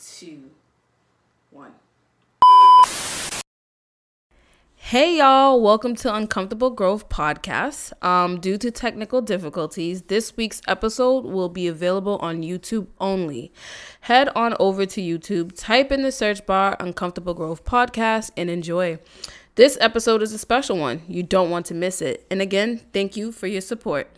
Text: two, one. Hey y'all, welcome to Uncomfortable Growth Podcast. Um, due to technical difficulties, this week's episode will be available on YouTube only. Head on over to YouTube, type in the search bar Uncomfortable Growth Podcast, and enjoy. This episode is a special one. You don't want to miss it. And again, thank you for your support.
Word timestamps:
two, 0.00 0.50
one. 1.50 1.72
Hey 4.76 5.18
y'all, 5.18 5.60
welcome 5.60 5.94
to 5.96 6.14
Uncomfortable 6.14 6.70
Growth 6.70 7.10
Podcast. 7.10 7.92
Um, 8.02 8.40
due 8.40 8.56
to 8.58 8.70
technical 8.70 9.20
difficulties, 9.20 10.02
this 10.02 10.36
week's 10.38 10.62
episode 10.66 11.26
will 11.26 11.50
be 11.50 11.68
available 11.68 12.16
on 12.22 12.42
YouTube 12.42 12.86
only. 12.98 13.52
Head 14.00 14.30
on 14.34 14.56
over 14.58 14.86
to 14.86 15.02
YouTube, 15.02 15.52
type 15.54 15.92
in 15.92 16.02
the 16.02 16.10
search 16.10 16.46
bar 16.46 16.76
Uncomfortable 16.80 17.34
Growth 17.34 17.64
Podcast, 17.64 18.30
and 18.38 18.48
enjoy. 18.48 18.98
This 19.56 19.76
episode 19.82 20.22
is 20.22 20.32
a 20.32 20.38
special 20.38 20.78
one. 20.78 21.02
You 21.08 21.22
don't 21.22 21.50
want 21.50 21.66
to 21.66 21.74
miss 21.74 22.00
it. 22.00 22.26
And 22.30 22.40
again, 22.40 22.80
thank 22.94 23.18
you 23.18 23.32
for 23.32 23.46
your 23.46 23.60
support. 23.60 24.08